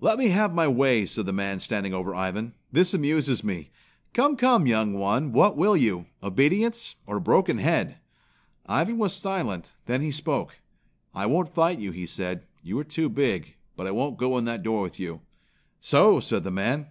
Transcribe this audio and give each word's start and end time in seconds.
"Let 0.00 0.18
me 0.18 0.30
have 0.30 0.52
my 0.52 0.66
way," 0.66 1.04
said 1.06 1.26
the 1.26 1.32
man 1.32 1.60
standing 1.60 1.94
over 1.94 2.12
Ivan. 2.12 2.54
"This 2.72 2.92
amuses 2.92 3.44
me. 3.44 3.70
Come, 4.14 4.34
come, 4.36 4.66
young 4.66 4.94
one, 4.94 5.30
what 5.30 5.56
will 5.56 5.76
you 5.76 6.06
obedience 6.24 6.96
or 7.06 7.18
a 7.18 7.20
broken 7.20 7.58
head?" 7.58 7.98
Ivan 8.68 8.98
was 8.98 9.14
silent, 9.14 9.76
then 9.86 10.00
he 10.00 10.10
spoke. 10.10 10.56
"I 11.14 11.26
won't 11.26 11.54
fight," 11.54 11.78
he 11.78 12.04
said. 12.04 12.48
"You 12.64 12.76
are 12.80 12.84
too 12.84 13.08
big, 13.08 13.54
but 13.76 13.86
I 13.86 13.92
won't 13.92 14.18
go 14.18 14.36
in 14.38 14.44
that 14.46 14.64
door 14.64 14.82
with 14.82 14.98
you." 14.98 15.20
"So!" 15.78 16.18
said 16.18 16.42
the 16.42 16.50
man. 16.50 16.88